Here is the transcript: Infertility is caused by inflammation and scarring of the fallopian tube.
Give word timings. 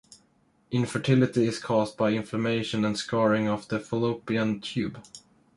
Infertility 0.71 1.45
is 1.45 1.59
caused 1.59 1.95
by 1.95 2.09
inflammation 2.11 2.83
and 2.85 2.97
scarring 2.97 3.47
of 3.47 3.67
the 3.67 3.79
fallopian 3.79 4.59
tube. 4.59 4.97